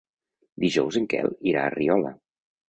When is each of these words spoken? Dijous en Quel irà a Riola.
Dijous 0.63 0.97
en 1.01 1.05
Quel 1.11 1.29
irà 1.53 1.63
a 1.67 1.75
Riola. 1.77 2.17